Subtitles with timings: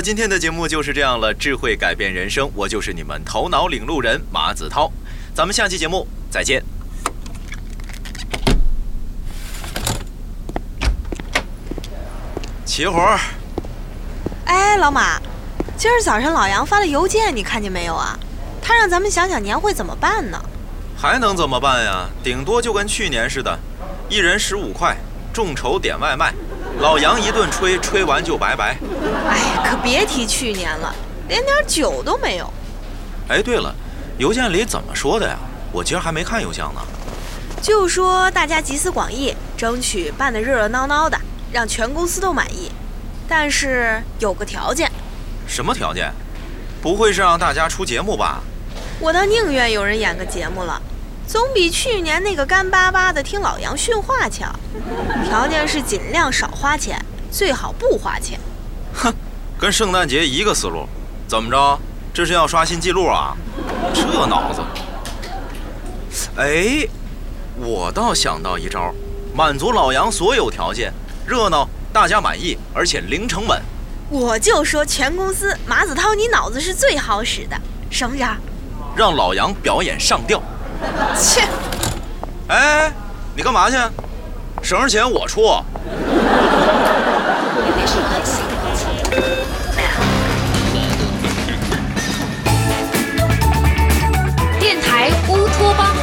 [0.00, 1.34] 了，今天的节目就是这样了。
[1.34, 4.90] 智慧改变人生，我就是你们头脑领路人马子涛。
[5.34, 6.64] 咱们下期节目再见。
[12.64, 13.20] 齐活儿，
[14.46, 15.20] 哎，老马，
[15.76, 18.18] 今儿早上老杨发的邮件你看见没有啊？
[18.62, 20.40] 他让咱们想想年会怎么办呢？
[20.96, 22.08] 还能怎么办呀？
[22.22, 23.58] 顶多就跟去年似的，
[24.08, 24.96] 一人十五块，
[25.30, 26.32] 众筹点外卖，
[26.80, 28.74] 老杨一顿吹，吹完就拜拜。
[29.28, 30.94] 哎，可别提去年了，
[31.28, 32.50] 连点酒都没有。
[33.28, 33.74] 哎，对了，
[34.16, 35.36] 邮件里怎么说的呀？
[35.72, 36.80] 我今儿还没看邮箱呢。
[37.60, 41.20] 就说大家集思广益，争取办得热热闹闹的，
[41.52, 42.72] 让全公司都满意。
[43.28, 44.90] 但是有个条件，
[45.46, 46.10] 什么条件？
[46.80, 48.40] 不会是让大家出节目吧？
[48.98, 50.80] 我倒宁愿有人演个节目了，
[51.30, 54.52] 总比去年那个干巴巴的听老杨训话强。
[55.28, 57.00] 条件是尽量少花钱，
[57.30, 58.36] 最好不花钱。
[58.92, 59.14] 哼，
[59.56, 60.88] 跟圣诞节一个思路。
[61.28, 61.78] 怎么着？
[62.12, 63.36] 这是要刷新记录啊？
[63.94, 64.60] 这脑子！
[66.34, 66.84] 哎，
[67.58, 68.92] 我倒想到一招，
[69.32, 70.92] 满足老杨所有条件，
[71.28, 73.62] 热闹，大家满意，而且零成本。
[74.08, 77.56] 我就说全公司马子涛，你脑子是最好使的。
[77.88, 78.26] 什么招？
[78.96, 80.42] 让老杨表演上吊。
[81.18, 81.42] 切！
[82.48, 82.92] 哎，
[83.34, 83.76] 你干嘛去？
[84.62, 85.42] 省着钱我出。
[94.58, 95.96] 电台乌托邦。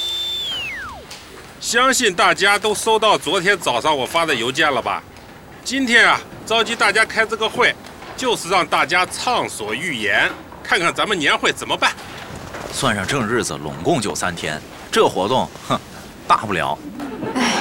[1.60, 5.02] 相信大家都收到昨天早上我发的邮件了吧？
[5.64, 7.74] 今天啊，召集大家开这个会，
[8.16, 10.30] 就是让大家畅所欲言，
[10.62, 11.92] 看看咱们年会怎么办。
[12.72, 15.78] 算上正日子，拢共就三天，这活动，哼，
[16.26, 16.76] 大不了。
[17.34, 17.52] 哎，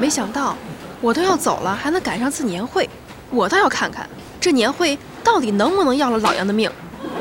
[0.00, 0.56] 没想到
[1.00, 2.88] 我都要走了，还能赶上次年会，
[3.30, 4.08] 我倒要看看
[4.40, 6.70] 这年会到底能不能要了老杨的命。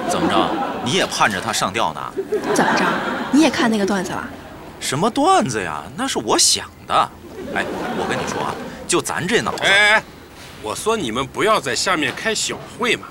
[0.09, 0.50] 怎么着？
[0.84, 2.01] 你也盼着他上吊呢？
[2.56, 2.85] 怎么着？
[3.31, 4.28] 你也看那个段子了？
[4.79, 5.84] 什么段子呀？
[5.96, 6.94] 那是我想的。
[7.53, 7.66] 哎，
[7.97, 8.56] 我跟你说啊，
[8.88, 10.03] 就咱这脑子，哎哎，
[10.63, 13.07] 我说你们不要在下面开小会嘛，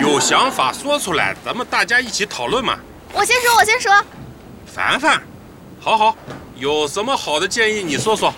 [0.00, 2.76] 有想法说出来，咱们大家一起讨论嘛。
[3.12, 3.92] 我先说，我先说。
[4.66, 5.20] 凡凡，
[5.80, 6.16] 好好，
[6.56, 8.32] 有什么好的建议你说说。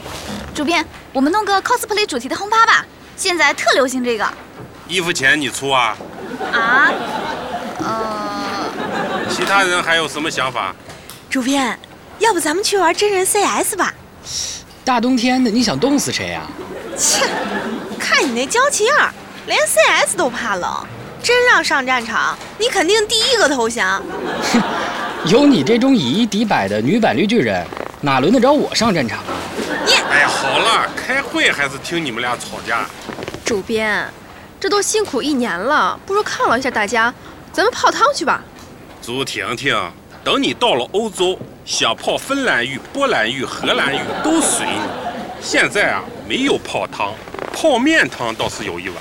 [0.55, 2.85] 主编，我们弄个 cosplay 主题的轰趴吧，
[3.17, 4.27] 现在特流行这个。
[4.89, 5.97] 衣服钱你出啊？
[6.53, 6.93] 啊？
[7.79, 8.71] 呃，
[9.31, 10.75] 其他人还有什么想法？
[11.29, 11.79] 主编，
[12.19, 13.95] 要不咱们去玩真人 CS 吧？
[14.85, 16.43] 大冬天的，你想冻死谁呀、
[16.97, 17.25] 切，
[17.99, 19.13] 看你那娇气样，
[19.47, 20.87] 连 CS 都怕冷，
[21.31, 24.03] 真让上战场，你肯定第一个投降。
[24.53, 24.61] 哼
[25.31, 27.65] 有你这种以一敌百的女版绿巨人，
[28.01, 29.21] 哪轮得着我上战场？
[29.87, 32.85] 你哎呀，好了，开会还是听你们俩吵架。
[33.45, 34.05] 主编，
[34.59, 37.15] 这都辛苦一年了，不如犒劳一下大家，
[37.53, 38.43] 咱们泡汤去吧。
[39.01, 39.81] 朱婷婷，
[40.25, 44.81] 等你到了欧洲，想泡芬兰浴、波兰浴、荷兰浴都随你。
[45.41, 47.15] 现在啊，没有泡汤，
[47.61, 48.97] 泡面汤倒是有一碗。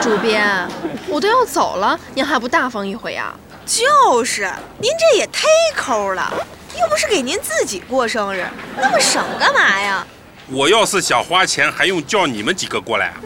[0.00, 0.66] 主编，
[1.06, 3.34] 我都要走了，您还不大方一回啊？
[3.66, 5.44] 就是，您这也忒
[5.76, 6.32] 抠了，
[6.80, 8.46] 又不是给您自己过生日，
[8.80, 10.06] 那么省干嘛呀？
[10.48, 13.20] 我要是想花钱，还用叫你们几个过来啊？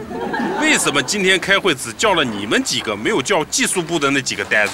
[0.59, 4.73] 为什么今天开会只叫了你们几个，没有叫技术部的那几个呆子？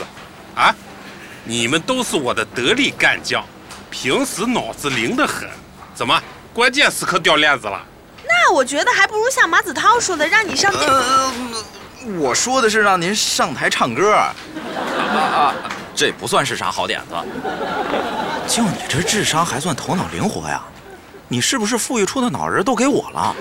[0.55, 0.73] 啊？
[1.43, 3.45] 你们都是我的得力干将，
[3.91, 5.47] 平时脑子灵得很，
[5.93, 6.19] 怎么
[6.51, 7.79] 关键时刻掉链子了？
[8.43, 10.73] 那我觉得还不如像马子涛说的，让你上
[12.19, 14.13] 我说的是让您上台唱歌。
[14.13, 14.33] 啊
[15.13, 15.53] 啊，
[15.93, 17.15] 这不算是啥好点子。
[18.47, 20.63] 就你这智商，还算头脑灵活呀？
[21.27, 23.35] 你是不是富裕处的脑仁都给我了？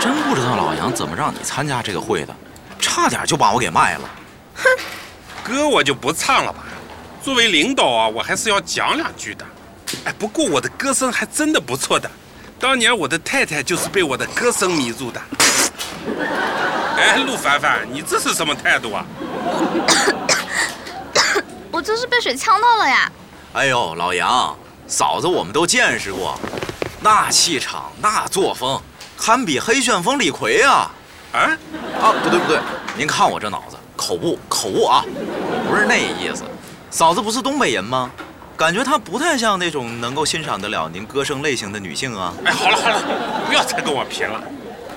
[0.00, 2.34] 真不知道老杨怎么让你参加这个会的，
[2.78, 4.10] 差点就把我给卖了。
[4.54, 4.64] 哼
[5.44, 6.64] 歌我就不唱了吧。
[7.22, 9.44] 作为领导啊，我还是要讲两句的。
[10.04, 12.10] 哎，不过我的歌声还真的不错的，
[12.64, 15.20] 当年我的太太就是被我的歌声迷住的。
[16.96, 19.04] 哎，陆凡凡，你这是什么态度啊？
[21.70, 23.12] 我这是被水呛到了呀。
[23.52, 24.56] 哎呦，老杨，
[24.86, 26.40] 嫂子我们都见识过，
[27.02, 28.80] 那气场，那作风，
[29.14, 30.90] 堪比黑旋风李逵啊！
[31.34, 31.40] 啊？
[32.00, 32.58] 啊，不对不对，
[32.96, 35.04] 您看我这脑子，口误口误啊，
[35.68, 36.42] 不是那意思。
[36.90, 38.10] 嫂子不是东北人吗？
[38.56, 42.32] 感觉她不太像那种能够欣赏得了您歌声类型的女性啊。
[42.44, 44.42] 哎，好了好了，不要再跟我贫了。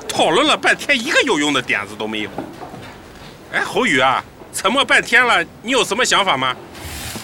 [0.07, 2.29] 讨论了半天，一个有用的点子都没有。
[3.51, 4.23] 哎，侯宇啊，
[4.53, 6.55] 沉默半天了，你有什么想法吗？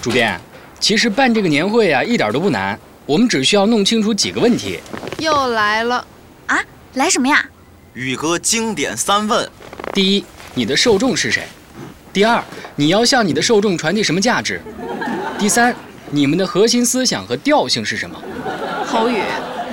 [0.02, 0.40] 主编，
[0.80, 4.80] 其实办这个年会啊，一点都不难，我们只需要弄清楚几个问题。
[5.20, 6.06] 又来了，
[6.48, 6.60] 啊，
[6.96, 7.46] 来什么呀？
[7.94, 9.50] 宇哥经典三问：
[9.94, 10.26] 第一，
[10.56, 11.44] 你的受众是谁；
[12.12, 12.44] 第二，
[12.76, 14.58] 你要向你的受众传递什么价值；
[15.38, 15.76] 第三，
[16.14, 18.16] 你们的核心思想和调性是什么。
[18.86, 19.20] 侯宇，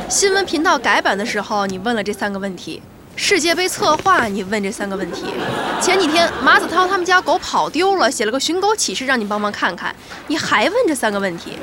[0.09, 2.81] 新闻频道改版的时候，你问了这三个问题；
[3.15, 5.35] 世界杯策划，你问这三个问题；
[5.83, 9.95] 前几天马子涛他们家狗跑丢了，写了个寻狗启事，让你帮忙看看，
[10.29, 11.59] 你还问这三个问题。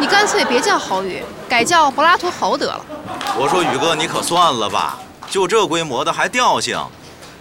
[0.00, 2.82] 你干脆别叫侯宇，改叫柏拉图侯得了。
[3.38, 6.82] 我说宇哥，你可算了吧，就这规模的还调性，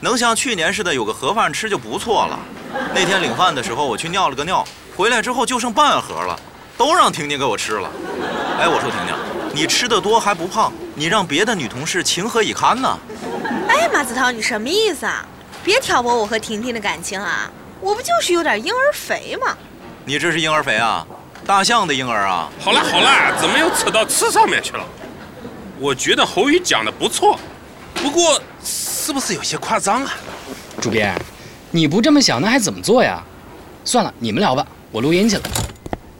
[0.02, 2.38] 能像去年似的有个盒饭吃就不错了。
[2.94, 4.68] 那天领饭的时候，我去尿了个尿，
[4.98, 6.38] 回来之后就剩半盒了，
[6.82, 7.88] 都让婷婷给我吃了。
[8.60, 9.16] 哎，我说婷婷，
[9.54, 12.98] 你吃的多还不胖，你让别的女同事情何以堪呢？
[13.70, 15.24] 哎，马子涛，你什么意思啊？
[15.64, 17.52] 别挑拨我和婷婷的感情啊！
[17.82, 19.56] 我不就是有点婴儿肥吗？
[20.06, 21.06] 你这是婴儿肥啊？
[21.46, 22.50] 大象的婴儿啊？
[22.60, 24.84] 好了好了，怎么又扯到吃上面去了？
[25.78, 27.40] 我觉得侯宇讲的不错，
[27.94, 30.14] 不过是不是有些夸张啊？
[30.82, 31.16] 主编，
[31.70, 33.24] 你不这么想，那还怎么做呀？
[33.86, 35.44] 算了，你们聊吧，我录音去了。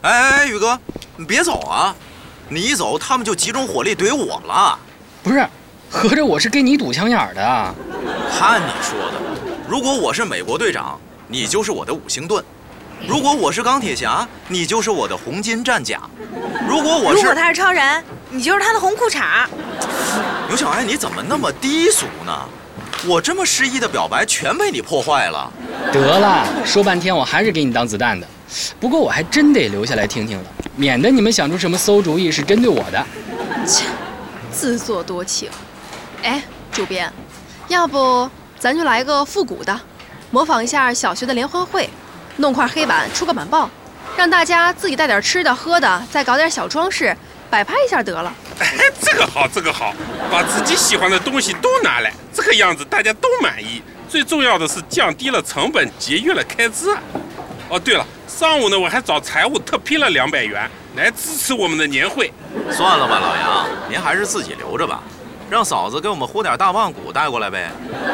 [0.02, 0.78] 哎哎哎，宇哥，
[1.16, 1.94] 你别走啊！
[2.48, 4.76] 你一走，他们就集中火力怼我了。
[5.22, 5.46] 不是，
[5.88, 7.72] 合着我是跟你堵枪眼儿的啊？
[8.36, 9.20] 看你说的，
[9.68, 12.42] 如果我是美国队长，你就是我的五星盾；
[13.06, 15.98] 如果我是钢铁侠，你就是我的红金战甲；
[16.68, 19.46] 如果我是如果他是超人，你就是他的红裤衩。
[20.48, 22.36] 牛小爱，你怎么那么低俗呢？
[23.06, 25.48] 我这么诗意的表白全被你破坏了。
[25.92, 28.26] 得了，说半天我还是给你当子弹的。
[28.78, 30.44] 不过我还真得留下来听听了，
[30.76, 33.06] 免得你们想出什么馊主意是针对我的。
[33.66, 33.84] 切，
[34.50, 35.50] 自作多情。
[36.22, 37.12] 哎，主编，
[37.68, 39.80] 要不咱就来个复古的，
[40.30, 41.88] 模仿一下小学的联欢会，
[42.36, 43.68] 弄块黑板出个板报，
[44.16, 47.16] 让大家自己带点吃的喝的，再搞点小装饰，
[47.50, 48.32] 摆拍一下得了。
[48.58, 48.68] 哎，
[49.00, 49.94] 这个好，这个好，
[50.30, 53.82] 把自己喜欢的东西都拿来，这个样子大家都满意。
[54.08, 56.94] 最重要的是降低了成本，节约了开支。
[57.68, 62.32] 哦，对了，上午呢我还找财务特批了两百元来支持我们的年会。
[62.70, 65.02] 算了吧，老杨，您还是自己留着吧，
[65.50, 67.70] 让嫂子给我们烀点大棒骨带过来呗。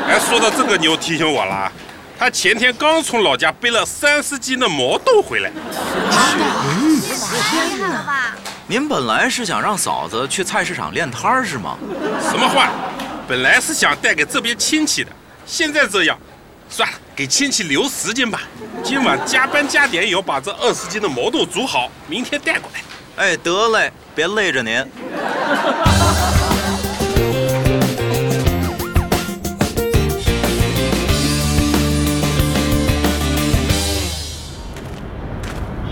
[0.09, 1.71] 哎，说到这个，你又提醒我了，
[2.19, 5.51] 他前天刚从老家背了三十斤的毛豆回来。
[5.51, 5.57] 厉
[7.81, 8.35] 害了吧？
[8.67, 11.79] 您本来是想让嫂子去菜市场练摊儿是吗？
[12.29, 12.71] 什么话？
[13.29, 15.13] 本来是想带给这边亲戚的，
[15.47, 16.19] 现在这样，
[16.69, 18.43] 算了，给亲戚留十斤吧。
[18.85, 22.81] 今晚加班加点也要把这二十斤的毛豆煮好，明天带过来。
[23.17, 24.77] 哎，得嘞，别累着您。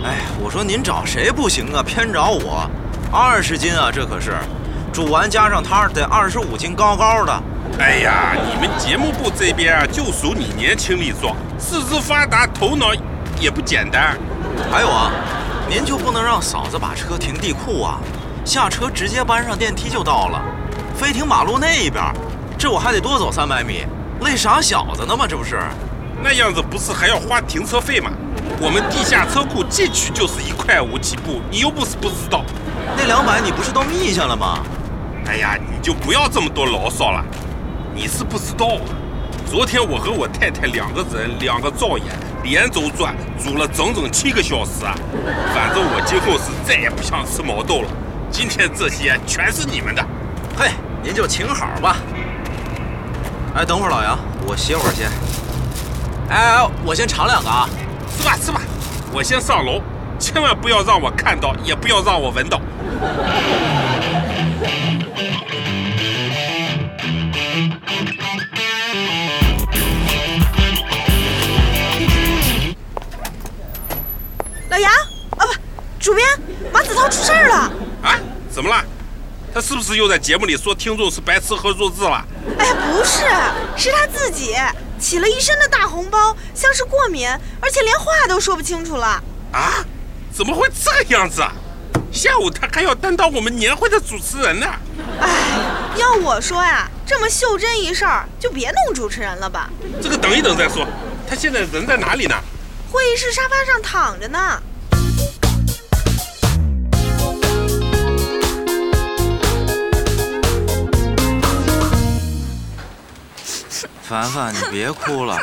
[0.05, 2.71] 哎，我说您找谁不行啊，偏找我，
[3.11, 4.37] 二十斤啊，这可是，
[4.93, 7.43] 煮完加上汤得二十五斤高高的。
[7.79, 12.93] 哎呀，你们节目部这边啊，就属你年轻力壮，四肢发达，头脑
[13.39, 14.17] 也不简单。
[14.71, 15.11] 还有啊，
[15.69, 17.99] 您就不能让嫂子把车停地库啊？
[18.45, 20.41] 下车直接搬上电梯就到了，
[20.97, 22.03] 非停马路那一边，
[22.57, 23.85] 这我还得多走三百米，
[24.23, 25.27] 累傻小子呢吗？
[25.29, 25.59] 这不是？
[26.23, 28.11] 那样子不是还要花停车费吗？
[28.59, 32.43] 我们地下车库进去就是一块五起步，你又不是不知道。
[32.97, 34.61] 那两百你不是都密下了吗？
[35.27, 37.23] 哎呀，你就不要这么多牢骚了。
[37.97, 38.85] 你是不知道啊，
[39.51, 42.05] 昨天我和我太太两个人，两个灶眼，
[42.45, 44.95] 连轴转，煮了整整七个小时啊。
[45.55, 47.89] 反正我今后是再也不想吃毛豆了。
[48.31, 50.07] 今天这些全是你们的。
[50.59, 50.73] 嘿，
[51.03, 51.97] 您就请好吧。
[53.55, 55.09] 哎，等会儿老杨，我歇会儿先。
[56.29, 57.67] 哎哎，我先尝两个啊。
[58.15, 58.61] 吃吧吃吧，
[59.11, 59.81] 我先上楼，
[60.19, 62.61] 千万不要让我看到，也不要让我闻到。
[79.57, 82.23] 他是不是又在节目里说听众是白痴和弱智了？
[82.59, 83.25] 哎呀，不是，
[83.75, 84.55] 是他自己
[85.01, 87.27] 起了一身的大红包，像是过敏，
[87.59, 89.19] 而且连话都说不清楚了。
[89.53, 89.83] 啊？
[90.31, 91.51] 怎么会这个样子啊？
[92.13, 94.67] 下午他还要担当我们年会的主持人呢。
[95.23, 95.31] 哎，
[95.97, 99.71] 要我说呀，这么袖珍一事儿，就别弄主持人了吧。
[100.03, 100.87] 这个等一等再说。
[101.27, 102.35] 他现在人在哪里呢？
[102.93, 104.63] 会议室沙发上躺着呢。
[114.09, 115.37] 凡凡，你别哭了，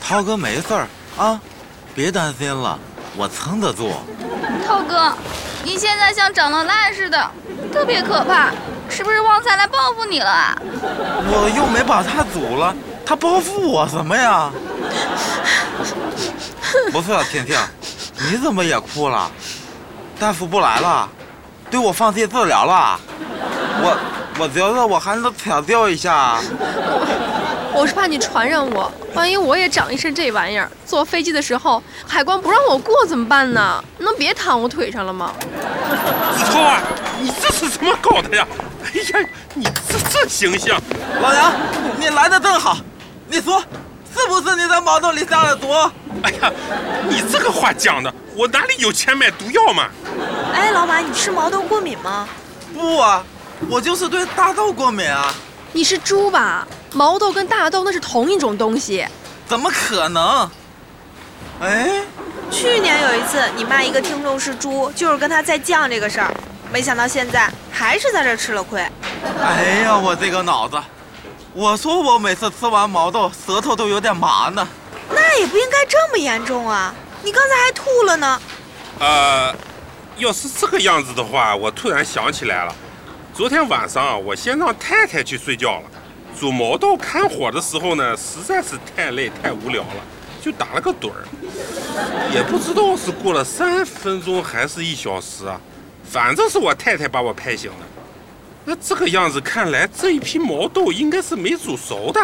[0.00, 0.86] 涛哥没事儿
[1.18, 1.40] 啊，
[1.96, 2.78] 别担心了，
[3.16, 3.92] 我撑得住。
[4.64, 5.12] 涛哥，
[5.64, 7.30] 你现在像长了烂似的，
[7.72, 8.52] 特别可怕，
[8.88, 10.56] 是不是旺财来报复你了啊？
[10.62, 12.72] 我又没把他阻了，
[13.04, 14.48] 他报复我什么呀？
[16.92, 17.58] 不是婷婷，
[18.30, 19.28] 你怎么也哭了？
[20.20, 21.08] 大夫不来了，
[21.68, 23.00] 对我放弃治疗了。
[23.82, 23.98] 我
[24.38, 26.38] 我觉得我还能抢救一下。
[27.76, 33.82] 我是怕你传染我，万一我也长一身这玩意儿，坐飞机的时候海关不让我过怎么办呢？
[33.98, 35.32] 能别躺我腿上了吗？
[36.38, 36.80] 子聪啊，
[37.20, 38.46] 你这是怎么搞的呀？
[38.84, 40.80] 哎呀，你这这形象，
[41.20, 41.52] 老杨，
[41.98, 42.76] 你来的正好。
[43.26, 43.60] 你说，
[44.14, 45.72] 是不是你在毛豆里下了毒？
[46.22, 46.52] 哎呀，
[47.08, 49.88] 你这个话讲的，我哪里有钱买毒药嘛？
[50.54, 52.28] 哎，老马，你吃毛豆过敏吗？
[52.72, 53.24] 不啊，
[53.68, 55.34] 我就是对大豆过敏啊。
[55.72, 56.64] 你是猪吧？
[56.94, 59.06] 毛豆跟大豆那是同一种东西。
[59.46, 60.48] 怎么可能？
[61.60, 62.00] 哎，
[62.50, 66.32] 去年有一次，你骂一个听众是猪，就是跟他在犟这个事儿，
[66.72, 68.80] 没想到现在还是在这吃了亏。
[69.42, 70.80] 哎呀，我这个脑子！
[71.52, 74.66] 我说我每次吃完毛豆，舌头都有点麻呢。
[75.10, 76.92] 那也不应该这么严重啊！
[77.22, 78.40] 你刚才还吐了呢。
[78.98, 79.54] 呃，
[80.16, 82.74] 要是这个样子的话，我突然想起来了，
[83.32, 85.84] 昨天晚上啊，我先让太太去睡觉了。
[86.38, 90.02] 煮毛豆看火的时候呢，实在是太累太无聊了，
[90.42, 91.24] 就打了个盹儿。
[92.32, 95.60] 也不知道是过了三分钟还是一小时啊，
[96.04, 97.86] 反正是我太太把我拍醒的。
[98.64, 102.20] 那这个样子看来，这一批毛豆应该是没煮熟的，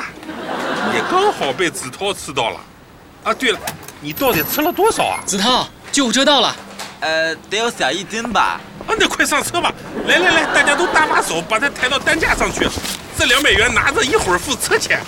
[0.94, 2.60] 也刚好被子韬吃到了。
[3.22, 3.58] 啊，对了，
[4.00, 5.20] 你到底吃了多少啊？
[5.24, 6.56] 子韬，救护车到了。
[7.00, 8.60] 呃，得有小一斤吧。
[8.86, 9.72] 啊，那快上车吧！
[10.06, 12.66] 来来来，大家都搭把手，把它抬到担架上去。
[13.20, 14.98] 这两百元拿着，一会儿付车钱。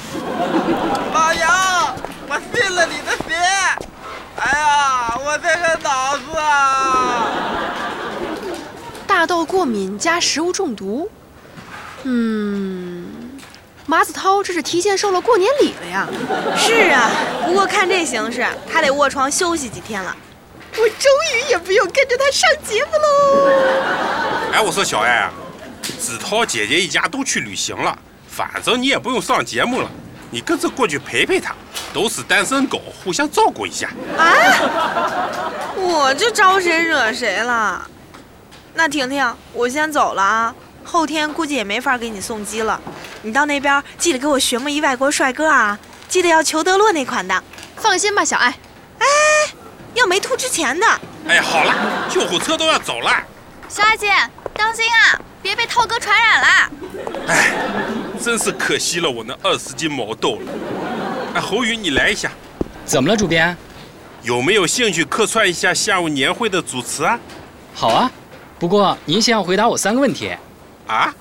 [1.14, 1.96] 老杨，
[2.28, 3.34] 我信了你的邪。
[4.36, 7.30] 哎呀，我这个脑子啊！
[9.06, 11.10] 大豆过敏加食物中毒。
[12.02, 13.40] 嗯，
[13.86, 16.06] 马子涛这是提前收了过年礼了呀。
[16.54, 17.10] 是啊，
[17.46, 20.14] 不过看这形势，他得卧床休息几天了。
[20.72, 23.48] 我终于也不用跟着他上节目喽。
[24.52, 25.32] 哎，我说小艾啊，
[26.02, 27.96] 子韬姐姐一家都去旅行了，
[28.28, 29.88] 反正你也不用上节目了，
[30.32, 31.54] 你跟着过去陪陪他，
[31.94, 33.88] 都是单身狗，互相照顾一下。
[34.18, 34.26] 啊！
[35.76, 37.88] 我这招谁惹谁了？
[38.74, 42.80] 那婷婷，我先走了啊，后天估计也没法给你送机了。
[43.22, 45.78] 你到那边记得给我寻摸一外国帅哥啊，
[46.08, 47.40] 记得要裘德洛那款的。
[47.76, 48.52] 放心吧，小艾。
[48.98, 49.06] 哎，
[49.94, 50.86] 要没吐之前的。
[51.28, 53.22] 哎，好了，救护车都要走了。
[53.68, 54.12] 小艾姐，
[54.54, 56.72] 当心啊，别被涛哥传染了。
[57.28, 57.52] 哎，
[58.22, 60.52] 真是可惜了我那二十斤毛豆了。
[61.34, 62.30] 哎，侯宇，你来一下。
[62.84, 63.56] 怎么了，主编？
[64.22, 67.18] 有没有兴趣客串一下下午年会的主持啊？
[67.74, 68.10] 好啊，
[68.58, 70.30] 不过您先要回答我三个问题。
[70.86, 71.12] 啊？